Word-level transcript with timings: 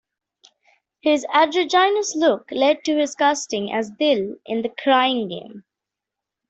His 1.01 1.27
androgynous 1.31 2.15
look 2.15 2.49
led 2.51 2.83
to 2.85 2.97
his 2.97 3.13
casting 3.13 3.71
as 3.71 3.91
Dil 3.91 4.37
in 4.47 4.63
"The 4.63 4.69
Crying 4.81 5.27
Game". 5.27 5.63